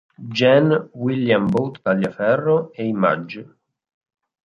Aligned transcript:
Gen. 0.37 0.89
William 0.95 1.45
Booth 1.53 1.81
Taliaferro 1.83 2.71
e 2.73 2.87
i 2.87 2.91
Magg. 2.91 3.33